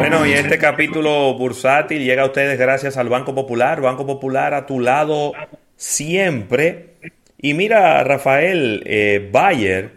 Bueno, 0.00 0.24
y 0.24 0.32
este 0.32 0.56
capítulo 0.56 1.34
bursátil 1.34 2.02
llega 2.02 2.22
a 2.22 2.26
ustedes 2.26 2.58
gracias 2.58 2.96
al 2.96 3.10
Banco 3.10 3.34
Popular. 3.34 3.82
Banco 3.82 4.06
Popular 4.06 4.54
a 4.54 4.64
tu 4.64 4.80
lado 4.80 5.34
siempre. 5.76 6.94
Y 7.36 7.52
mira, 7.52 8.02
Rafael, 8.02 8.82
eh, 8.86 9.28
Bayer 9.30 9.92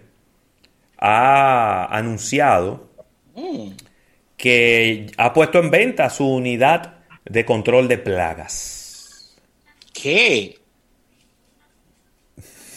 ha 0.97 1.85
anunciado 1.85 2.89
que 4.35 5.07
ha 5.15 5.31
puesto 5.31 5.59
en 5.59 5.71
venta 5.71 6.09
su 6.09 6.27
unidad 6.27 6.95
de 7.23 7.45
control 7.45 7.87
de 7.87 7.97
plagas. 7.97 9.37
¿Qué? 9.93 10.59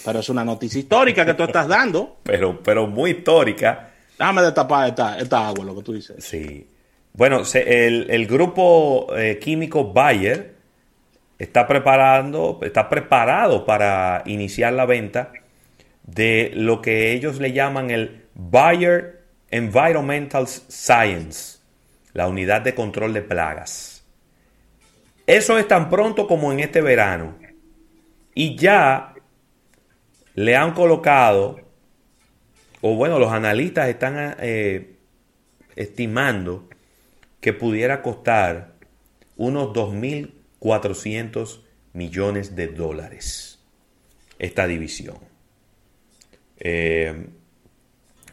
Pero 0.04 0.20
es 0.20 0.28
una 0.28 0.44
noticia 0.44 0.78
histórica 0.78 1.26
que 1.26 1.34
tú 1.34 1.42
estás 1.42 1.66
dando. 1.66 2.18
Pero, 2.22 2.62
pero 2.62 2.86
muy 2.86 3.10
histórica. 3.10 3.90
Déjame 4.16 4.42
destapar 4.42 4.90
esta, 4.90 5.18
esta 5.18 5.48
agua, 5.48 5.64
lo 5.64 5.74
que 5.74 5.82
tú 5.82 5.92
dices. 5.92 6.24
Sí. 6.24 6.68
Bueno, 7.16 7.44
el, 7.54 8.26
grupo 8.26 9.06
eh, 9.16 9.38
químico 9.38 9.90
Bayer 9.90 10.54
está 11.38 11.66
preparando, 11.66 12.60
está 12.60 12.90
preparado 12.90 13.64
para 13.64 14.22
iniciar 14.26 14.74
la 14.74 14.84
venta 14.84 15.32
de 16.02 16.50
lo 16.54 16.82
que 16.82 17.12
ellos 17.12 17.40
le 17.40 17.54
llaman 17.54 17.90
el 17.90 18.26
Bayer 18.34 19.22
Environmental 19.50 20.46
Science, 20.46 21.58
la 22.12 22.28
unidad 22.28 22.60
de 22.60 22.74
control 22.74 23.14
de 23.14 23.22
plagas. 23.22 24.04
Eso 25.26 25.56
es 25.56 25.66
tan 25.66 25.88
pronto 25.88 26.26
como 26.26 26.52
en 26.52 26.60
este 26.60 26.82
verano. 26.82 27.38
Y 28.34 28.56
ya 28.56 29.14
le 30.34 30.54
han 30.54 30.74
colocado, 30.74 31.60
o 32.82 32.94
bueno, 32.94 33.18
los 33.18 33.32
analistas 33.32 33.88
están 33.88 34.36
eh, 34.38 34.96
estimando 35.76 36.68
que 37.40 37.52
pudiera 37.52 38.02
costar 38.02 38.74
unos 39.36 39.68
2.400 39.68 41.60
millones 41.92 42.56
de 42.56 42.68
dólares 42.68 43.58
esta 44.38 44.66
división. 44.66 45.18
Eh, 46.58 47.28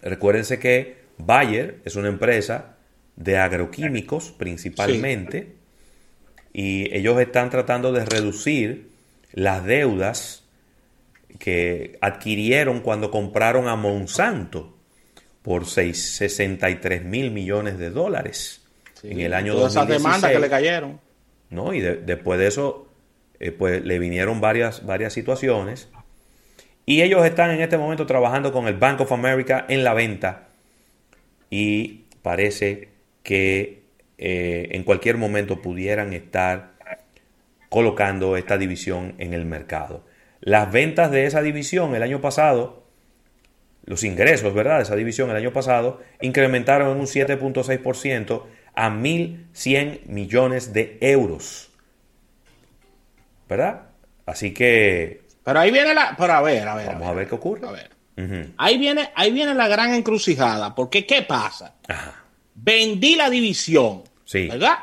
recuérdense 0.02 0.60
que 0.60 1.04
Bayer 1.18 1.80
es 1.86 1.96
una 1.96 2.08
empresa 2.10 2.78
de 3.16 3.38
agroquímicos 3.38 4.32
principalmente 4.32 5.56
y 6.52 6.94
ellos 6.96 7.20
están 7.20 7.50
tratando 7.50 7.92
de 7.92 8.06
reducir 8.06 8.90
las 9.32 9.64
deudas 9.66 10.44
que 11.40 11.98
adquirieron 12.02 12.82
cuando 12.82 13.12
compraron 13.12 13.68
a 13.68 13.76
Monsanto 13.76 14.78
por 15.42 15.66
63 15.66 17.04
mil 17.04 17.32
millones 17.32 17.78
de 17.78 17.90
dólares 17.90 18.63
en 19.04 19.20
el 19.20 19.34
año 19.34 19.54
todas 19.54 19.74
esas 19.74 19.88
demandas 19.88 20.32
que 20.32 20.40
le 20.40 20.50
cayeron. 20.50 21.00
¿no? 21.54 21.74
Y 21.74 21.82
después 21.82 22.40
de 22.40 22.48
eso, 22.48 22.88
eh, 23.40 23.52
pues 23.52 23.84
le 23.84 24.00
vinieron 24.00 24.42
varias, 24.42 24.86
varias 24.86 25.14
situaciones. 25.14 25.90
Y 26.86 27.02
ellos 27.02 27.26
están 27.26 27.52
en 27.52 27.62
este 27.62 27.78
momento 27.78 28.06
trabajando 28.06 28.52
con 28.52 28.68
el 28.68 28.76
Bank 28.76 29.00
of 29.02 29.12
America 29.12 29.66
en 29.70 29.84
la 29.84 29.94
venta. 29.94 30.48
Y 31.50 32.06
parece 32.22 32.90
que 33.22 33.84
eh, 34.18 34.70
en 34.72 34.84
cualquier 34.84 35.18
momento 35.18 35.62
pudieran 35.62 36.14
estar 36.14 36.74
colocando 37.70 38.36
esta 38.38 38.58
división 38.58 39.16
en 39.18 39.34
el 39.34 39.46
mercado. 39.46 40.04
Las 40.42 40.72
ventas 40.72 41.10
de 41.10 41.26
esa 41.26 41.42
división 41.42 41.96
el 41.96 42.04
año 42.04 42.20
pasado, 42.20 42.84
los 43.86 44.04
ingresos, 44.04 44.54
¿verdad? 44.54 44.78
De 44.78 44.84
esa 44.84 44.96
división 44.96 45.30
el 45.30 45.38
año 45.38 45.54
pasado, 45.54 46.02
incrementaron 46.22 46.92
en 46.92 47.00
un 47.00 47.06
7.6% 47.06 48.44
a 48.76 48.90
1.100 48.90 50.06
millones 50.06 50.74
de 50.74 50.98
euros. 51.02 51.70
¿Verdad? 53.48 53.90
Así 54.26 54.54
que... 54.54 55.24
Pero 55.44 55.60
ahí 55.60 55.72
viene 55.72 55.94
la... 55.94 56.16
Pero 56.18 56.34
a 56.34 56.42
ver, 56.42 56.68
a 56.68 56.76
ver. 56.76 56.88
Vamos 56.88 57.08
a 57.08 57.14
ver, 57.14 57.28
qué 57.28 57.36
ocurre. 57.36 57.68
A 57.68 57.72
ver. 57.72 57.92
ahí, 58.58 58.78
viene, 58.78 59.10
ahí 59.16 59.32
viene 59.32 59.54
la 59.54 59.68
gran 59.68 59.94
encrucijada. 59.94 60.74
Porque, 60.74 61.06
¿qué 61.06 61.22
pasa? 61.22 61.76
Vendí 62.56 63.16
la 63.16 63.30
división. 63.30 64.04
Sí. 64.24 64.48
¿Verdad? 64.48 64.78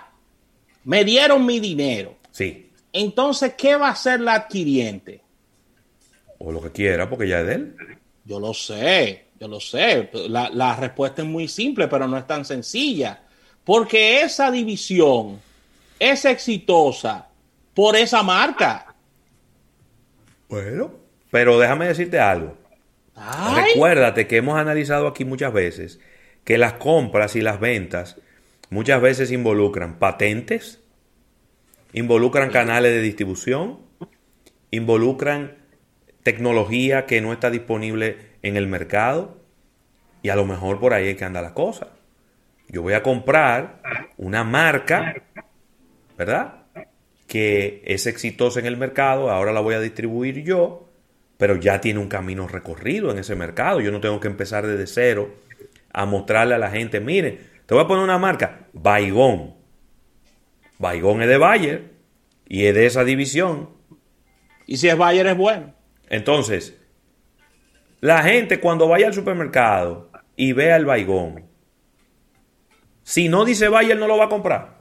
Me 0.85 1.05
dieron 1.05 1.45
mi 1.47 1.59
dinero. 1.59 2.17
Sí. 2.31 2.71
Entonces, 2.93 3.55
¿qué 3.57 3.77
va 3.77 3.89
a 3.89 3.93
hacer 3.93 4.21
la 4.21 4.35
adquiriente? 4.35 5.23
O 6.39 6.53
lo 6.53 6.61
que 6.63 6.71
quiera, 6.71 7.09
porque 7.09 7.29
ya 7.29 7.41
es 7.41 7.47
de 7.47 7.55
él. 7.55 7.77
Yo 8.25 8.41
lo 8.41 8.55
sé, 8.55 9.27
yo 9.39 9.49
lo 9.49 9.61
sé. 9.61 10.11
La, 10.29 10.51
la 10.51 10.77
respuesta 10.77 11.23
es 11.23 11.29
muy 11.29 11.49
simple, 11.49 11.89
pero 11.89 12.07
no 12.07 12.17
es 12.17 12.27
tan 12.27 12.45
sencilla. 12.45 13.23
Porque 13.71 14.23
esa 14.23 14.51
división 14.51 15.41
es 16.01 16.25
exitosa 16.25 17.29
por 17.73 17.95
esa 17.95 18.21
marca. 18.25 18.97
Bueno, 20.49 20.91
pero 21.31 21.57
déjame 21.57 21.87
decirte 21.87 22.19
algo. 22.19 22.57
Recuérdate 23.55 24.27
que 24.27 24.39
hemos 24.39 24.59
analizado 24.59 25.07
aquí 25.07 25.25
muchas 25.25 25.53
veces 25.53 26.01
que 26.43 26.59
las 26.59 26.73
compras 26.73 27.37
y 27.37 27.43
las 27.43 27.61
ventas 27.61 28.17
muchas 28.71 29.01
veces 29.01 29.31
involucran 29.31 30.01
patentes, 30.01 30.81
involucran 31.93 32.51
canales 32.51 32.91
de 32.91 33.03
distribución, 33.03 33.79
involucran 34.73 35.59
tecnología 36.25 37.07
que 37.07 37.21
no 37.21 37.33
está 37.33 37.51
disponible 37.51 38.19
en 38.43 38.57
el 38.57 38.67
mercado 38.67 39.39
y 40.25 40.31
a 40.31 40.35
lo 40.35 40.45
mejor 40.45 40.81
por 40.81 40.93
ahí 40.93 41.11
es 41.11 41.17
que 41.17 41.25
anda 41.25 41.41
la 41.41 41.55
cosa. 41.55 42.00
Yo 42.71 42.83
voy 42.83 42.93
a 42.93 43.03
comprar 43.03 43.83
una 44.17 44.45
marca, 44.45 45.15
¿verdad? 46.17 46.67
Que 47.27 47.83
es 47.85 48.07
exitosa 48.07 48.61
en 48.61 48.67
el 48.67 48.77
mercado, 48.77 49.29
ahora 49.29 49.53
la 49.53 49.61
voy 49.61 49.75
a 49.75 49.81
distribuir 49.81 50.45
yo, 50.45 50.89
pero 51.37 51.57
ya 51.57 51.81
tiene 51.81 51.99
un 51.99 52.07
camino 52.07 52.47
recorrido 52.47 53.11
en 53.11 53.19
ese 53.19 53.35
mercado. 53.35 53.81
Yo 53.81 53.91
no 53.91 54.01
tengo 54.01 54.21
que 54.21 54.29
empezar 54.29 54.69
desde 54.69 54.87
cero 54.87 55.35
a 55.93 56.07
mostrarle 56.07 56.55
a 56.55 56.59
la 56.59 56.71
gente, 56.71 57.01
mire, 57.01 57.41
te 57.67 57.75
voy 57.75 57.83
a 57.83 57.89
poner 57.89 58.05
una 58.05 58.19
marca, 58.19 58.69
Baigón. 58.73 59.55
Baigón 60.79 61.23
es 61.23 61.29
de 61.29 61.39
Bayer 61.39 61.91
y 62.49 62.67
es 62.67 62.75
de 62.75 62.87
esa 62.87 63.03
división. 63.03 63.71
Y 64.67 64.77
si 64.77 64.89
es 64.89 64.97
Bayer 64.97 65.27
es 65.27 65.37
bueno. 65.37 65.75
Entonces, 66.09 66.77
la 68.01 68.23
gente 68.23 68.61
cuando 68.61 68.87
vaya 68.87 69.09
al 69.09 69.15
supermercado 69.15 70.13
y 70.37 70.53
vea 70.53 70.77
el 70.77 70.85
Baigón, 70.85 71.50
si 73.03 73.29
no 73.29 73.45
dice 73.45 73.69
Bayer, 73.69 73.99
no 73.99 74.07
lo 74.07 74.17
va 74.17 74.27
a 74.27 74.29
comprar. 74.29 74.81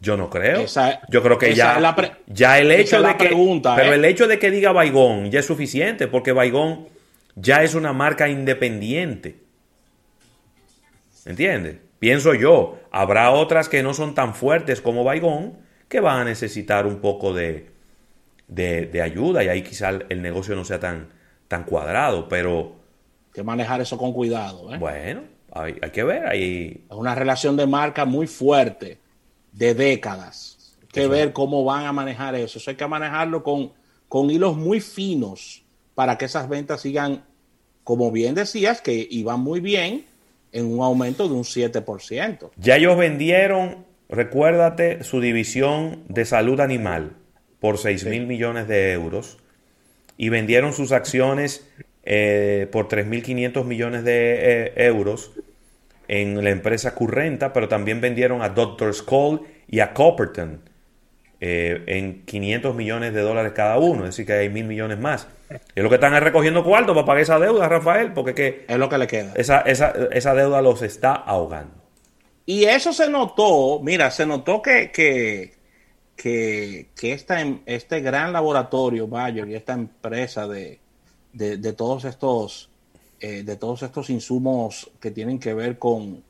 Yo 0.00 0.16
no 0.16 0.30
creo. 0.30 0.64
Yo 1.08 1.22
creo 1.22 1.38
que 1.38 1.54
ya, 1.54 1.94
ya 2.26 2.58
el 2.58 2.70
hecho 2.70 3.02
de 3.02 3.16
que. 3.16 3.28
pero 3.28 3.92
¿eh? 3.92 3.94
el 3.94 4.04
hecho 4.04 4.26
de 4.26 4.38
que 4.38 4.50
diga 4.50 4.72
Baigón 4.72 5.30
ya 5.30 5.40
es 5.40 5.46
suficiente, 5.46 6.08
porque 6.08 6.32
Baigón 6.32 6.88
ya 7.34 7.62
es 7.62 7.74
una 7.74 7.92
marca 7.92 8.28
independiente. 8.28 9.36
¿Entiendes? 11.26 11.76
Pienso 11.98 12.32
yo. 12.32 12.78
Habrá 12.90 13.30
otras 13.30 13.68
que 13.68 13.82
no 13.82 13.92
son 13.92 14.14
tan 14.14 14.34
fuertes 14.34 14.80
como 14.80 15.04
Baigón, 15.04 15.58
que 15.88 16.00
van 16.00 16.20
a 16.20 16.24
necesitar 16.24 16.86
un 16.86 17.00
poco 17.00 17.34
de, 17.34 17.68
de, 18.48 19.02
ayuda, 19.02 19.44
y 19.44 19.48
ahí 19.48 19.62
quizá 19.62 19.90
el 19.90 20.22
negocio 20.22 20.56
no 20.56 20.64
sea 20.64 20.80
tan, 20.80 21.08
tan 21.46 21.64
cuadrado, 21.64 22.26
pero. 22.28 22.76
Hay 23.26 23.34
que 23.34 23.42
manejar 23.42 23.82
eso 23.82 23.98
con 23.98 24.14
cuidado. 24.14 24.72
¿eh? 24.72 24.78
Bueno, 24.78 25.24
hay, 25.52 25.74
que 25.92 26.04
ver. 26.04 26.34
Es 26.34 26.80
una 26.90 27.14
relación 27.14 27.56
de 27.56 27.66
marca 27.66 28.04
muy 28.04 28.26
fuerte, 28.26 28.98
de 29.52 29.74
décadas. 29.74 30.76
Hay 30.82 30.88
que 30.88 31.06
ver 31.06 31.32
cómo 31.32 31.64
van 31.64 31.86
a 31.86 31.92
manejar 31.92 32.34
eso. 32.34 32.58
Eso 32.58 32.70
hay 32.70 32.76
que 32.76 32.86
manejarlo 32.86 33.42
con, 33.42 33.72
con 34.08 34.30
hilos 34.30 34.56
muy 34.56 34.80
finos 34.80 35.64
para 35.94 36.16
que 36.18 36.26
esas 36.26 36.48
ventas 36.48 36.82
sigan, 36.82 37.24
como 37.84 38.10
bien 38.10 38.34
decías, 38.34 38.80
que 38.80 39.06
iban 39.10 39.40
muy 39.40 39.60
bien 39.60 40.06
en 40.52 40.66
un 40.66 40.82
aumento 40.82 41.28
de 41.28 41.34
un 41.34 41.44
7%. 41.44 42.50
Ya 42.56 42.76
ellos 42.76 42.96
vendieron, 42.96 43.84
recuérdate, 44.08 45.04
su 45.04 45.20
división 45.20 46.04
de 46.08 46.24
salud 46.24 46.60
animal 46.60 47.12
por 47.60 47.78
6 47.78 48.06
mil 48.06 48.26
millones 48.26 48.66
de 48.68 48.92
euros 48.92 49.38
y 50.16 50.28
vendieron 50.28 50.72
sus 50.72 50.92
acciones 50.92 51.68
eh, 52.02 52.66
por 52.72 52.88
3.500 52.88 53.64
millones 53.64 54.04
de 54.04 54.34
eh, 54.64 54.72
euros 54.86 55.32
en 56.12 56.42
la 56.42 56.50
empresa 56.50 56.92
Currenta, 56.92 57.52
pero 57.52 57.68
también 57.68 58.00
vendieron 58.00 58.42
a 58.42 58.48
Doctor's 58.48 59.00
Call 59.00 59.42
y 59.68 59.78
a 59.78 59.94
Copperton 59.94 60.60
eh, 61.40 61.84
en 61.86 62.24
500 62.24 62.74
millones 62.74 63.14
de 63.14 63.20
dólares 63.20 63.52
cada 63.54 63.78
uno, 63.78 64.00
es 64.00 64.10
decir, 64.10 64.26
que 64.26 64.32
hay 64.32 64.48
mil 64.48 64.64
millones 64.64 64.98
más. 64.98 65.28
Es 65.48 65.82
lo 65.84 65.88
que 65.88 65.94
están 65.94 66.20
recogiendo 66.20 66.64
cuarto 66.64 66.94
para 66.94 67.06
pagar 67.06 67.22
esa 67.22 67.38
deuda, 67.38 67.68
Rafael, 67.68 68.12
porque 68.12 68.34
que 68.34 68.64
es 68.66 68.76
lo 68.76 68.88
que 68.88 68.98
le 68.98 69.06
queda. 69.06 69.32
Esa, 69.36 69.60
esa, 69.60 69.94
esa 70.10 70.34
deuda 70.34 70.60
los 70.60 70.82
está 70.82 71.12
ahogando. 71.14 71.76
Y 72.44 72.64
eso 72.64 72.92
se 72.92 73.08
notó, 73.08 73.78
mira, 73.80 74.10
se 74.10 74.26
notó 74.26 74.60
que, 74.60 74.90
que, 74.90 75.54
que, 76.16 76.88
que 76.98 77.12
esta, 77.12 77.40
em, 77.40 77.60
este 77.66 78.00
gran 78.00 78.32
laboratorio, 78.32 79.06
Bayer, 79.06 79.48
y 79.48 79.54
esta 79.54 79.74
empresa 79.74 80.48
de, 80.48 80.80
de, 81.32 81.72
todos 81.72 82.04
estos 82.04 82.69
eh, 83.20 83.42
de 83.42 83.56
todos 83.56 83.82
estos 83.82 84.10
insumos 84.10 84.90
que 84.98 85.10
tienen 85.10 85.38
que 85.38 85.54
ver 85.54 85.78
con, 85.78 86.22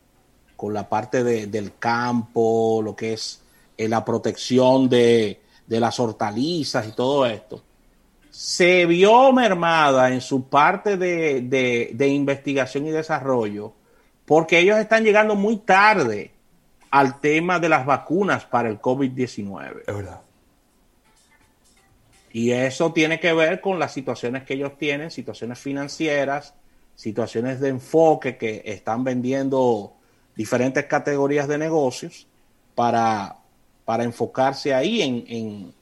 con 0.56 0.74
la 0.74 0.88
parte 0.88 1.22
del 1.22 1.76
campo, 1.78 2.80
lo 2.82 2.96
que 2.96 3.12
es 3.14 3.42
eh, 3.76 3.88
la 3.88 4.04
protección 4.04 4.88
de, 4.88 5.40
las 5.68 6.00
hortalizas 6.00 6.88
y 6.88 6.92
todo 6.92 7.26
esto, 7.26 7.62
se 8.30 8.86
vio 8.86 9.32
mermada 9.32 10.12
en 10.12 10.20
su 10.20 10.48
parte 10.48 10.96
de, 10.96 11.42
de 11.92 12.08
investigación 12.08 12.86
y 12.86 12.90
desarrollo 12.90 13.74
porque 14.30 14.60
ellos 14.60 14.78
están 14.78 15.02
llegando 15.02 15.34
muy 15.34 15.56
tarde 15.56 16.30
al 16.92 17.18
tema 17.18 17.58
de 17.58 17.68
las 17.68 17.84
vacunas 17.84 18.44
para 18.44 18.68
el 18.68 18.80
COVID-19. 18.80 19.80
Es 19.88 19.92
verdad. 19.92 20.20
Y 22.32 22.52
eso 22.52 22.92
tiene 22.92 23.18
que 23.18 23.32
ver 23.32 23.60
con 23.60 23.80
las 23.80 23.92
situaciones 23.92 24.44
que 24.44 24.54
ellos 24.54 24.78
tienen, 24.78 25.10
situaciones 25.10 25.58
financieras, 25.58 26.54
situaciones 27.00 27.60
de 27.60 27.70
enfoque 27.70 28.36
que 28.36 28.60
están 28.66 29.04
vendiendo 29.04 29.94
diferentes 30.36 30.84
categorías 30.84 31.48
de 31.48 31.56
negocios 31.56 32.26
para, 32.74 33.38
para 33.86 34.04
enfocarse 34.04 34.74
ahí 34.74 35.00
en, 35.00 35.72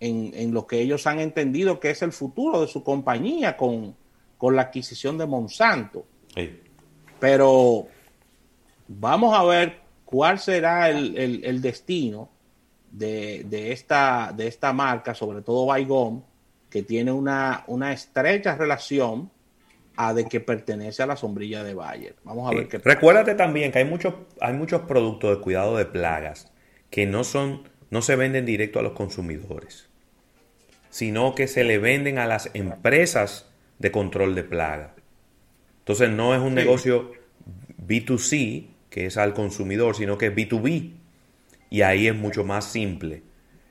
en, 0.00 0.52
lo 0.52 0.66
que 0.66 0.80
ellos 0.80 1.06
han 1.06 1.20
entendido 1.20 1.78
que 1.78 1.90
es 1.90 2.02
el 2.02 2.10
futuro 2.10 2.62
de 2.62 2.66
su 2.66 2.82
compañía 2.82 3.56
con, 3.56 3.94
la 4.40 4.62
adquisición 4.62 5.16
de 5.16 5.26
Monsanto. 5.26 6.04
Pero 7.20 7.86
vamos 8.88 9.38
a 9.38 9.44
ver 9.44 9.78
cuál 10.04 10.40
será 10.40 10.90
el, 10.90 11.62
destino 11.62 12.28
de, 12.90 13.70
esta, 13.70 14.32
de 14.36 14.48
esta 14.48 14.72
marca, 14.72 15.14
sobre 15.14 15.42
todo 15.42 15.66
Baigón, 15.66 16.24
que 16.68 16.82
tiene 16.82 17.12
una, 17.12 17.62
una 17.68 17.92
estrecha 17.92 18.56
relación 18.56 19.30
a 19.96 20.14
de 20.14 20.26
que 20.26 20.40
pertenece 20.40 21.02
a 21.02 21.06
la 21.06 21.16
sombrilla 21.16 21.64
de 21.64 21.74
Bayer. 21.74 22.14
Vamos 22.24 22.50
a 22.50 22.54
ver 22.54 22.68
qué 22.68 22.78
Recuérdate 22.78 23.34
también 23.34 23.72
que 23.72 23.78
hay 23.78 23.84
muchos, 23.84 24.14
hay 24.40 24.52
muchos 24.52 24.82
productos 24.82 25.36
de 25.36 25.42
cuidado 25.42 25.76
de 25.76 25.86
plagas 25.86 26.52
que 26.90 27.06
no 27.06 27.24
son, 27.24 27.68
no 27.90 28.02
se 28.02 28.16
venden 28.16 28.46
directo 28.46 28.78
a 28.78 28.82
los 28.82 28.92
consumidores, 28.92 29.88
sino 30.90 31.34
que 31.34 31.48
se 31.48 31.64
le 31.64 31.78
venden 31.78 32.18
a 32.18 32.26
las 32.26 32.50
empresas 32.54 33.50
de 33.78 33.90
control 33.90 34.34
de 34.34 34.44
plaga. 34.44 34.94
Entonces 35.80 36.10
no 36.10 36.34
es 36.34 36.40
un 36.40 36.54
negocio 36.54 37.12
B2C, 37.86 38.68
que 38.90 39.06
es 39.06 39.16
al 39.16 39.34
consumidor, 39.34 39.96
sino 39.96 40.18
que 40.18 40.26
es 40.26 40.34
B2B. 40.34 40.92
Y 41.68 41.82
ahí 41.82 42.06
es 42.06 42.14
mucho 42.14 42.44
más 42.44 42.64
simple 42.64 43.22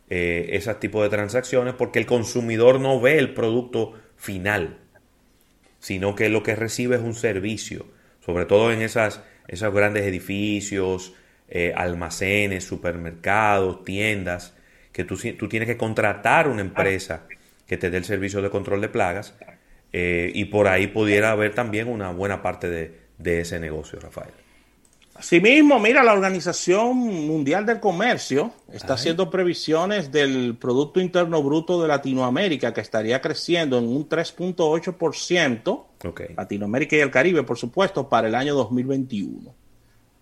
eh, 0.09 0.49
ese 0.51 0.73
tipo 0.75 1.01
de 1.01 1.09
transacciones 1.09 1.73
porque 1.73 1.99
el 1.99 2.05
consumidor 2.05 2.79
no 2.79 2.99
ve 2.99 3.17
el 3.17 3.33
producto 3.33 3.93
final 4.15 4.84
sino 5.85 6.15
que 6.15 6.29
lo 6.29 6.41
que 6.41 6.55
recibe 6.55 6.95
es 6.95 7.03
un 7.03 7.13
servicio, 7.13 7.85
sobre 8.19 8.47
todo 8.47 8.71
en 8.71 8.81
esas, 8.81 9.21
esos 9.47 9.71
grandes 9.71 10.03
edificios, 10.05 11.13
eh, 11.47 11.73
almacenes, 11.75 12.63
supermercados, 12.63 13.83
tiendas, 13.83 14.55
que 14.91 15.03
tú, 15.03 15.15
tú, 15.37 15.47
tienes 15.47 15.67
que 15.67 15.77
contratar 15.77 16.47
una 16.47 16.61
empresa 16.61 17.27
que 17.67 17.77
te 17.77 17.91
dé 17.91 17.97
el 17.97 18.03
servicio 18.03 18.41
de 18.41 18.49
control 18.49 18.81
de 18.81 18.89
plagas 18.89 19.35
eh, 19.93 20.31
y 20.33 20.45
por 20.45 20.67
ahí 20.67 20.87
pudiera 20.87 21.29
haber 21.29 21.53
también 21.53 21.87
una 21.87 22.09
buena 22.09 22.41
parte 22.41 22.67
de, 22.67 23.01
de 23.19 23.41
ese 23.41 23.59
negocio, 23.59 23.99
Rafael. 23.99 24.44
Asimismo, 25.15 25.79
mira, 25.79 26.03
la 26.03 26.11
Organización 26.11 26.97
Mundial 26.97 27.65
del 27.65 27.79
Comercio 27.79 28.51
está 28.69 28.95
haciendo 28.95 29.29
previsiones 29.29 30.11
del 30.11 30.57
Producto 30.57 30.99
Interno 30.99 31.41
Bruto 31.41 31.81
de 31.81 31.87
Latinoamérica 31.87 32.73
que 32.73 32.81
estaría 32.81 33.21
creciendo 33.21 33.77
en 33.77 33.87
un 33.87 34.09
3.8%, 34.09 35.85
Latinoamérica 36.35 36.97
y 36.97 36.99
el 36.99 37.11
Caribe, 37.11 37.43
por 37.43 37.57
supuesto, 37.57 38.09
para 38.09 38.27
el 38.27 38.35
año 38.35 38.55
2021. 38.55 39.55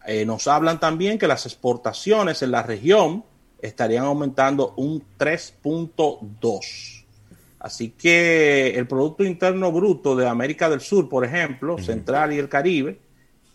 Eh, 0.05 0.25
nos 0.25 0.47
hablan 0.47 0.79
también 0.79 1.17
que 1.17 1.27
las 1.27 1.47
exportaciones 1.47 2.43
en 2.43 2.51
la 2.51 2.61
región 2.61 3.25
estarían 3.59 4.05
aumentando 4.05 4.75
un 4.77 5.03
3.2%. 5.17 7.03
Así 7.57 7.89
que 7.89 8.75
el 8.75 8.85
Producto 8.85 9.23
Interno 9.23 9.71
Bruto 9.71 10.15
de 10.15 10.27
América 10.27 10.69
del 10.69 10.81
Sur, 10.81 11.09
por 11.09 11.25
ejemplo, 11.25 11.79
Central 11.79 12.33
y 12.33 12.37
el 12.37 12.47
Caribe, 12.47 12.99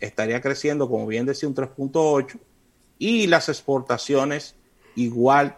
estaría 0.01 0.41
creciendo, 0.41 0.89
como 0.89 1.07
bien 1.07 1.27
decía, 1.27 1.49
un 1.49 1.55
3.8 1.55 2.39
y 2.99 3.27
las 3.27 3.49
exportaciones 3.49 4.57
igual 4.97 5.57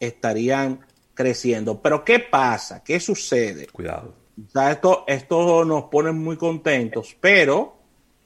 estarían 0.00 0.80
creciendo. 1.14 1.80
Pero 1.82 2.04
¿qué 2.04 2.20
pasa? 2.20 2.82
¿Qué 2.84 3.00
sucede? 3.00 3.66
Cuidado. 3.66 4.14
esto, 4.70 5.04
esto 5.06 5.64
nos 5.64 5.84
pone 5.84 6.12
muy 6.12 6.36
contentos, 6.36 7.16
pero 7.20 7.78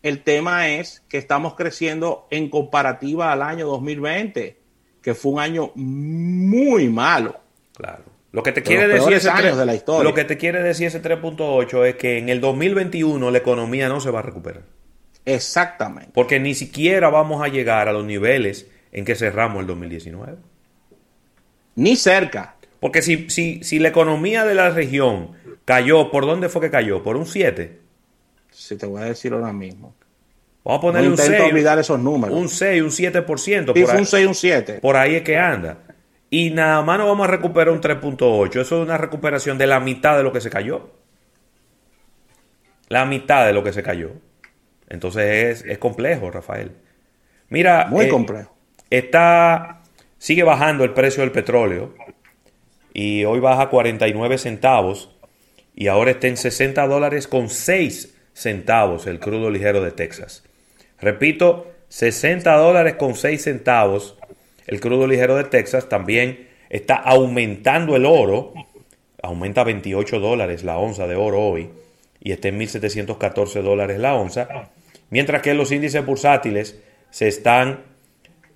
el 0.02 0.22
tema 0.22 0.69
es 0.69 1.02
que 1.08 1.19
estamos 1.19 1.55
creciendo 1.55 2.26
en 2.31 2.50
comparativa 2.50 3.32
al 3.32 3.43
año 3.43 3.66
2020, 3.66 4.60
que 5.00 5.14
fue 5.14 5.32
un 5.32 5.40
año 5.40 5.72
muy 5.75 6.88
malo. 6.88 7.40
Claro. 7.75 8.05
Lo 8.32 8.43
que 8.43 8.52
te 8.52 8.62
quiere 8.62 8.88
decir 8.88 9.12
ese 9.12 9.31
de 9.31 9.66
la 9.66 9.75
historia. 9.75 10.02
Lo 10.02 10.14
que 10.14 10.25
te 10.25 10.38
quiere 10.38 10.62
decir 10.62 10.87
ese 10.87 11.02
3.8 11.02 11.87
es 11.87 11.96
que 11.96 12.19
en 12.19 12.31
el 12.31 12.40
2021 12.40 13.31
la 13.31 13.38
economía 13.38 13.88
no 13.88 14.00
se 14.00 14.10
va 14.10 14.20
a 14.20 14.22
recuperar. 14.22 14.64
Exactamente. 15.24 16.10
Porque 16.12 16.40
ni 16.40 16.54
siquiera 16.54 17.08
vamos 17.10 17.42
a 17.42 17.48
llegar 17.48 17.88
a 17.88 17.92
los 17.92 18.04
niveles 18.04 18.66
en 18.92 19.04
que 19.04 19.14
cerramos 19.14 19.60
el 19.60 19.66
2019. 19.66 20.36
Ni 21.76 21.96
cerca. 21.96 22.56
Porque 22.80 23.02
si, 23.02 23.30
si, 23.30 23.62
si 23.62 23.78
la 23.78 23.88
economía 23.88 24.44
de 24.44 24.54
la 24.54 24.70
región 24.70 25.32
cayó, 25.64 26.10
¿por 26.10 26.26
dónde 26.26 26.48
fue 26.48 26.60
que 26.62 26.70
cayó? 26.70 27.02
¿Por 27.02 27.16
un 27.16 27.26
7? 27.26 27.78
Si 28.50 28.76
te 28.76 28.86
voy 28.86 29.02
a 29.02 29.04
decir 29.06 29.32
ahora 29.32 29.52
mismo. 29.52 29.94
Vamos 30.64 30.78
a 30.78 30.82
ponerle 30.82 31.08
un 31.08 31.16
6. 31.16 31.40
olvidar 31.40 31.78
esos 31.78 31.98
números. 31.98 32.36
Un 32.36 32.48
6, 32.48 32.82
un 32.82 32.90
7%. 32.90 33.72
Sí, 33.74 33.84
por 33.84 33.96
un 33.96 34.06
6, 34.06 34.26
un 34.26 34.34
7. 34.34 34.78
Por 34.80 34.96
ahí 34.96 35.16
es 35.16 35.22
que 35.22 35.36
anda. 35.36 35.78
Y 36.30 36.50
nada 36.50 36.82
más 36.82 36.98
nos 36.98 37.08
vamos 37.08 37.28
a 37.28 37.30
recuperar 37.30 37.72
un 37.72 37.80
3.8. 37.80 38.48
Eso 38.48 38.60
es 38.60 38.72
una 38.72 38.96
recuperación 38.96 39.58
de 39.58 39.66
la 39.66 39.80
mitad 39.80 40.16
de 40.16 40.22
lo 40.22 40.32
que 40.32 40.40
se 40.40 40.50
cayó. 40.50 40.90
La 42.88 43.04
mitad 43.04 43.46
de 43.46 43.52
lo 43.52 43.64
que 43.64 43.72
se 43.72 43.82
cayó. 43.82 44.12
Entonces 44.92 45.64
es, 45.66 45.78
complejo, 45.78 46.30
Rafael. 46.30 46.70
Mira, 47.48 47.86
muy 47.88 48.04
eh, 48.04 48.08
complejo. 48.08 48.54
Está, 48.90 49.80
sigue 50.18 50.42
bajando 50.42 50.84
el 50.84 50.92
precio 50.92 51.22
del 51.22 51.32
petróleo 51.32 51.94
y 52.92 53.24
hoy 53.24 53.40
baja 53.40 53.70
49 53.70 54.36
centavos 54.36 55.10
y 55.74 55.86
ahora 55.86 56.10
está 56.10 56.28
en 56.28 56.36
60 56.36 56.86
dólares 56.86 57.26
con 57.26 57.48
6 57.48 58.14
centavos 58.34 59.06
el 59.06 59.18
crudo 59.18 59.48
ligero 59.48 59.82
de 59.82 59.92
Texas. 59.92 60.44
Repito, 61.00 61.72
60 61.88 62.54
dólares 62.54 62.96
con 62.96 63.14
6 63.14 63.42
centavos 63.42 64.18
el 64.67 64.78
crudo 64.78 65.06
ligero 65.06 65.36
de 65.36 65.44
Texas. 65.44 65.88
También 65.88 66.50
está 66.69 66.96
aumentando 66.96 67.96
el 67.96 68.05
oro. 68.05 68.52
Aumenta 69.22 69.64
28 69.64 70.20
dólares 70.20 70.64
la 70.64 70.76
onza 70.76 71.06
de 71.06 71.17
oro 71.17 71.40
hoy 71.40 71.70
y 72.20 72.32
está 72.32 72.48
en 72.48 72.60
1.714 72.60 73.62
dólares 73.62 73.98
la 73.98 74.14
onza 74.14 74.70
mientras 75.12 75.42
que 75.42 75.52
los 75.52 75.70
índices 75.70 76.04
bursátiles 76.04 76.81
se 77.10 77.28
están 77.28 77.84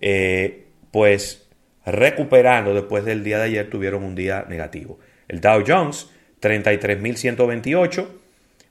eh, 0.00 0.64
pues 0.90 1.46
recuperando 1.84 2.72
después 2.74 3.04
del 3.04 3.22
día 3.22 3.36
de 3.36 3.44
ayer 3.44 3.68
tuvieron 3.70 4.02
un 4.02 4.14
día 4.14 4.46
negativo. 4.48 4.98
El 5.28 5.42
Dow 5.42 5.62
Jones 5.66 6.08
33.128, 6.40 8.06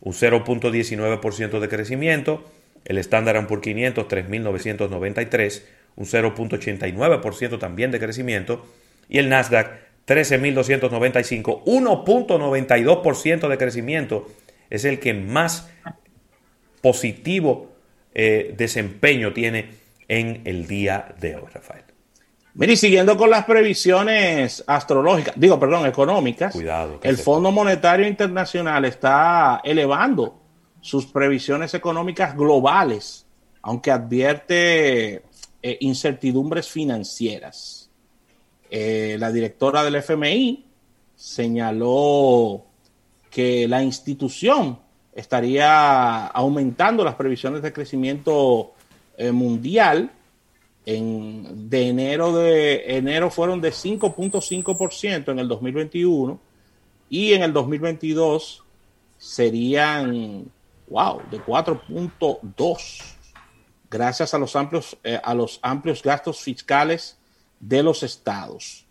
un 0.02 0.14
0.19% 0.14 1.60
de 1.60 1.70
crecimiento. 1.70 2.44
El 2.86 2.98
Standard 2.98 3.46
Poor's 3.46 3.62
500 3.62 4.08
3.993, 4.08 5.62
un 5.96 6.06
0.89% 6.06 7.60
también 7.60 7.92
de 7.92 8.00
crecimiento. 8.00 8.66
Y 9.08 9.20
el 9.20 9.30
Nasdaq 9.30 9.80
13.295, 10.08 11.64
1.92% 11.66 13.48
de 13.48 13.58
crecimiento. 13.60 14.28
Es 14.72 14.86
el 14.86 15.00
que 15.00 15.14
más 15.14 15.70
positivo 16.82 17.75
eh, 18.16 18.56
desempeño 18.58 19.34
tiene 19.34 19.70
en 20.08 20.42
el 20.46 20.66
día 20.68 21.14
de 21.20 21.36
hoy, 21.36 21.44
Rafael. 21.54 21.84
Mire, 22.54 22.78
siguiendo 22.78 23.18
con 23.18 23.30
las 23.30 23.44
previsiones 23.44 24.64
astrológicas, 24.66 25.36
digo, 25.38 25.60
perdón, 25.60 25.86
económicas, 25.86 26.54
Cuidado, 26.54 27.02
el 27.04 27.18
Fondo 27.18 27.52
Monetario 27.52 28.08
Internacional 28.08 28.86
está 28.86 29.60
elevando 29.62 30.42
sus 30.80 31.06
previsiones 31.06 31.74
económicas 31.74 32.34
globales, 32.38 33.26
aunque 33.62 33.92
advierte 33.92 35.24
eh, 35.62 35.78
incertidumbres 35.82 36.70
financieras. 36.70 37.90
Eh, 38.72 39.18
la 39.20 39.34
directora 39.34 39.84
del 39.84 39.96
FMI 39.96 40.66
señaló 41.14 42.66
que 43.30 43.68
la 43.68 43.84
institución 43.84 44.80
estaría 45.16 46.28
aumentando 46.28 47.04
las 47.04 47.16
previsiones 47.16 47.62
de 47.62 47.74
crecimiento 47.74 48.74
eh, 49.18 49.32
mundial. 49.32 50.12
En, 50.86 51.68
de 51.68 51.88
enero 51.88 52.32
de 52.32 52.98
enero 52.98 53.32
fueron 53.32 53.60
de 53.60 53.70
5.5% 53.70 55.32
en 55.32 55.40
el 55.40 55.48
2021 55.48 56.40
y 57.10 57.34
en 57.34 57.42
el 57.42 57.54
2022 57.54 58.64
serían 59.18 60.52
wow, 60.88 61.22
de 61.32 61.40
4.2. 61.40 63.16
gracias 63.90 64.34
a 64.34 64.38
los 64.38 64.56
amplios, 64.56 64.96
eh, 65.04 65.20
a 65.24 65.34
los 65.34 65.60
amplios 65.64 66.04
gastos 66.04 66.42
fiscales 66.42 67.18
de 67.60 67.82
los 67.82 68.04
estados. 68.04 68.86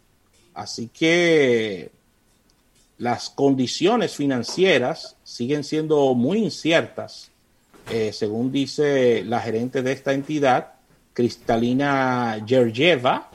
Así 0.53 0.89
que 0.89 1.93
las 2.99 3.31
condiciones 3.31 4.15
financieras 4.15 5.17
siguen 5.25 5.65
siendo 5.65 6.15
muy 6.15 6.39
inciertas, 6.39 7.31
eh, 7.91 8.13
según 8.13 8.53
dice 8.53 9.25
la 9.25 9.41
gerente 9.41 9.83
de 9.83 9.93
esta 9.93 10.13
entidad, 10.13 10.75
Cristalina 11.13 12.43
Georgieva, 12.47 13.31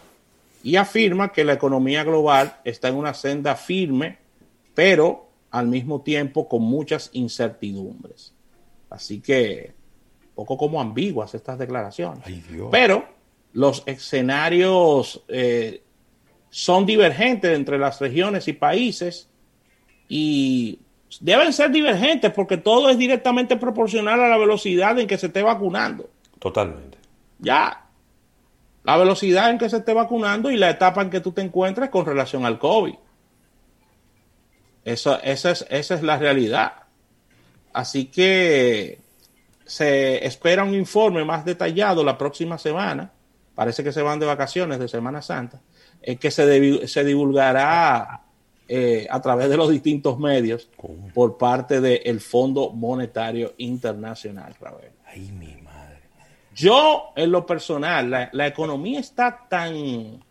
y 0.64 0.76
afirma 0.76 1.32
que 1.32 1.44
la 1.44 1.54
economía 1.54 2.04
global 2.04 2.58
está 2.64 2.90
en 2.90 2.96
una 2.96 3.14
senda 3.14 3.56
firme, 3.56 4.18
pero 4.76 5.30
al 5.52 5.68
mismo 5.68 6.02
tiempo 6.02 6.48
con 6.48 6.64
muchas 6.64 7.10
incertidumbres. 7.14 8.34
Así 8.90 9.20
que, 9.20 9.74
poco 10.36 10.58
como 10.58 10.82
ambiguas 10.82 11.34
estas 11.34 11.58
declaraciones. 11.58 12.24
Pero 12.72 13.06
los 13.54 13.84
escenarios 13.86 15.24
eh, 15.28 15.82
son 16.50 16.86
divergentes 16.86 17.56
entre 17.56 17.78
las 17.78 18.00
regiones 18.00 18.48
y 18.48 18.54
países 18.54 19.29
y 20.10 20.80
deben 21.22 21.54
ser 21.54 21.72
divergentes 21.72 22.34
porque 22.34 22.58
todo 22.58 22.90
es 22.90 22.98
directamente 22.98 23.56
proporcional 23.56 24.20
a 24.22 24.28
la 24.28 24.38
velocidad 24.38 25.00
en 25.00 25.08
que 25.08 25.18
se 25.18 25.28
esté 25.28 25.44
vacunando. 25.44 26.10
Totalmente. 26.40 26.98
Ya, 27.38 27.86
la 28.84 28.98
velocidad 28.98 29.52
en 29.52 29.60
que 29.60 29.70
se 29.70 29.78
esté 29.78 29.94
vacunando 29.94 30.50
y 30.52 30.58
la 30.58 30.72
etapa 30.72 31.04
en 31.04 31.12
que 31.12 31.22
tú 31.22 31.32
te 31.32 31.42
encuentres 31.42 31.90
con 31.90 32.06
relación 32.06 32.46
al 32.46 32.58
COVID. 32.58 32.96
Eso, 34.84 35.22
esa, 35.22 35.52
es, 35.52 35.66
esa 35.70 35.96
es 35.96 36.02
la 36.02 36.18
realidad. 36.18 36.74
Así 37.72 38.06
que 38.06 39.00
se 39.66 40.26
espera 40.26 40.64
un 40.64 40.74
informe 40.74 41.24
más 41.24 41.46
detallado 41.46 42.04
la 42.04 42.18
próxima 42.18 42.58
semana. 42.58 43.12
Parece 43.54 43.84
que 43.84 43.92
se 43.92 44.02
van 44.02 44.20
de 44.20 44.26
vacaciones 44.26 44.80
de 44.80 44.88
Semana 44.88 45.22
Santa. 45.22 45.62
en 46.02 46.18
que 46.18 46.32
se, 46.32 46.88
se 46.88 47.04
divulgará 47.04 48.22
eh, 48.72 49.08
a 49.10 49.20
través 49.20 49.50
de 49.50 49.58
los 49.58 49.68
distintos 49.68 50.20
medios 50.20 50.70
por 51.16 51.40
parte 51.40 51.82
del 51.82 52.22
Fondo 52.22 52.70
Monetario 52.70 53.56
Internacional. 53.58 54.56
Ay, 55.08 55.32
mi 55.32 55.56
madre. 55.64 55.98
Yo, 56.54 57.12
en 57.16 57.32
lo 57.32 57.48
personal, 57.48 58.12
la, 58.12 58.30
la 58.32 58.46
economía 58.46 59.00
está 59.00 59.48
tan 59.50 60.24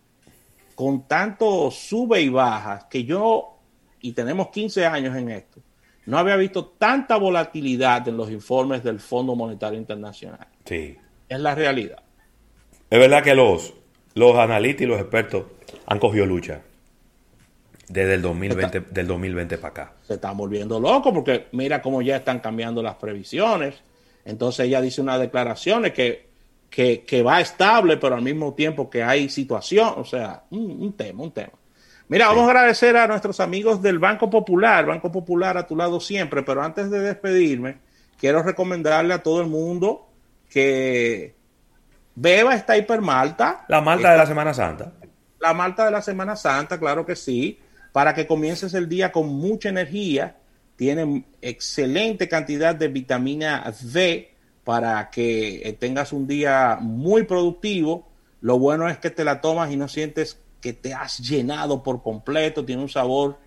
con 0.76 1.08
tanto 1.08 1.68
sube 1.72 2.20
y 2.20 2.28
baja 2.28 2.86
que 2.88 3.02
yo 3.02 3.58
y 4.00 4.12
tenemos 4.12 4.50
15 4.50 4.86
años 4.86 5.16
en 5.16 5.30
esto, 5.30 5.60
no 6.06 6.16
había 6.16 6.36
visto 6.36 6.64
tanta 6.64 7.16
volatilidad 7.16 8.06
en 8.06 8.16
los 8.16 8.30
informes 8.30 8.84
del 8.84 9.00
Fondo 9.00 9.34
Monetario 9.34 9.80
Internacional. 9.80 10.46
Sí. 10.64 10.96
Es 11.28 11.40
la 11.40 11.56
realidad. 11.56 12.04
Es 12.88 13.00
verdad 13.00 13.24
que 13.24 13.34
los, 13.34 13.74
los 14.14 14.36
analistas 14.36 14.82
y 14.82 14.86
los 14.86 15.00
expertos 15.00 15.46
han 15.86 15.98
cogido 15.98 16.24
lucha 16.24 16.62
desde 17.88 18.14
el 18.14 18.22
2020, 18.22 18.80
del 18.90 19.06
2020 19.06 19.58
para 19.58 19.70
acá. 19.70 19.92
Se 20.06 20.14
están 20.14 20.36
volviendo 20.36 20.78
locos 20.78 21.12
porque 21.12 21.46
mira 21.52 21.80
cómo 21.82 22.02
ya 22.02 22.16
están 22.16 22.40
cambiando 22.40 22.82
las 22.82 22.96
previsiones. 22.96 23.74
Entonces 24.24 24.66
ella 24.66 24.80
dice 24.80 25.00
unas 25.00 25.18
declaraciones 25.20 25.92
que, 25.92 26.28
que, 26.70 27.22
va 27.22 27.40
estable, 27.40 27.96
pero 27.96 28.14
al 28.14 28.22
mismo 28.22 28.54
tiempo 28.54 28.90
que 28.90 29.02
hay 29.02 29.28
situación. 29.28 29.94
O 29.96 30.04
sea, 30.04 30.44
un 30.50 30.92
tema, 30.92 31.22
un 31.22 31.32
tema. 31.32 31.52
Mira, 32.08 32.28
vamos 32.28 32.44
a 32.44 32.50
agradecer 32.50 32.96
a 32.96 33.06
nuestros 33.06 33.38
amigos 33.38 33.82
del 33.82 33.98
Banco 33.98 34.30
Popular, 34.30 34.86
Banco 34.86 35.12
Popular 35.12 35.58
a 35.58 35.66
tu 35.66 35.76
lado 35.76 36.00
siempre, 36.00 36.42
pero 36.42 36.62
antes 36.62 36.90
de 36.90 37.00
despedirme, 37.00 37.76
quiero 38.18 38.42
recomendarle 38.42 39.12
a 39.12 39.22
todo 39.22 39.42
el 39.42 39.46
mundo 39.46 40.08
que 40.48 41.34
beba 42.14 42.54
esta 42.54 42.78
hipermalta. 42.78 43.66
La 43.68 43.82
malta 43.82 44.12
de 44.12 44.16
la 44.16 44.26
Semana 44.26 44.54
Santa. 44.54 44.92
La 45.38 45.52
malta 45.52 45.84
de 45.84 45.90
la 45.90 46.00
Semana 46.00 46.34
Santa, 46.34 46.78
claro 46.78 47.04
que 47.04 47.14
sí, 47.14 47.58
para 47.92 48.14
que 48.14 48.26
comiences 48.26 48.74
el 48.74 48.88
día 48.88 49.12
con 49.12 49.28
mucha 49.28 49.68
energía. 49.68 50.36
Tiene 50.76 51.24
excelente 51.42 52.28
cantidad 52.28 52.74
de 52.74 52.88
vitamina 52.88 53.72
D 53.82 54.30
para 54.64 55.10
que 55.10 55.76
tengas 55.80 56.12
un 56.12 56.26
día 56.26 56.78
muy 56.80 57.24
productivo. 57.24 58.06
Lo 58.40 58.58
bueno 58.58 58.88
es 58.88 58.98
que 58.98 59.10
te 59.10 59.24
la 59.24 59.40
tomas 59.40 59.72
y 59.72 59.76
no 59.76 59.88
sientes 59.88 60.38
que 60.60 60.72
te 60.72 60.94
has 60.94 61.18
llenado 61.18 61.82
por 61.82 62.02
completo, 62.02 62.64
tiene 62.64 62.82
un 62.82 62.88
sabor 62.88 63.38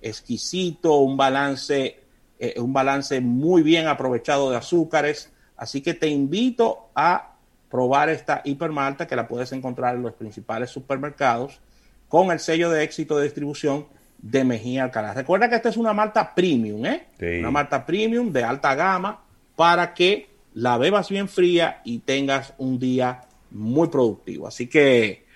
exquisito, 0.00 0.96
un 0.96 1.16
balance, 1.16 1.98
eh, 2.38 2.54
un 2.58 2.72
balance 2.72 3.20
muy 3.20 3.62
bien 3.62 3.88
aprovechado 3.88 4.50
de 4.50 4.56
azúcares. 4.56 5.32
Así 5.56 5.80
que 5.80 5.94
te 5.94 6.08
invito 6.08 6.90
a 6.94 7.34
probar 7.68 8.08
esta 8.08 8.40
hipermalta 8.44 9.06
que 9.06 9.16
la 9.16 9.28
puedes 9.28 9.52
encontrar 9.52 9.96
en 9.96 10.02
los 10.02 10.14
principales 10.14 10.70
supermercados 10.70 11.60
con 12.08 12.30
el 12.30 12.40
sello 12.40 12.70
de 12.70 12.82
éxito 12.82 13.16
de 13.18 13.24
distribución 13.24 13.86
de 14.18 14.44
Mejía 14.44 14.84
Alcalá. 14.84 15.14
Recuerda 15.14 15.48
que 15.48 15.56
esta 15.56 15.68
es 15.68 15.76
una 15.76 15.92
malta 15.92 16.34
premium, 16.34 16.84
¿eh? 16.86 17.06
Una 17.38 17.50
malta 17.50 17.84
premium 17.84 18.32
de 18.32 18.42
alta 18.42 18.74
gama 18.74 19.22
para 19.54 19.94
que 19.94 20.28
la 20.54 20.76
bebas 20.78 21.08
bien 21.08 21.28
fría 21.28 21.80
y 21.84 22.00
tengas 22.00 22.54
un 22.58 22.78
día 22.78 23.20
muy 23.50 23.88
productivo. 23.88 24.46
Así 24.46 24.66
que 24.66 25.26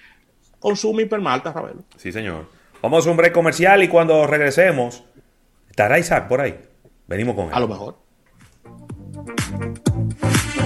consume 0.59 1.05
hipermalta, 1.05 1.53
Ravelo. 1.53 1.85
Sí, 1.97 2.13
señor. 2.13 2.49
Vamos 2.81 3.07
a 3.07 3.11
un 3.11 3.17
break 3.17 3.33
comercial 3.33 3.83
y 3.83 3.89
cuando 3.89 4.27
regresemos, 4.27 5.05
estará 5.71 5.99
Isaac 5.99 6.27
por 6.27 6.41
ahí. 6.41 6.59
Venimos 7.07 7.37
con 7.37 7.47
él. 7.47 7.55
A 7.55 7.61
lo 7.61 7.69
mejor. 7.69 7.97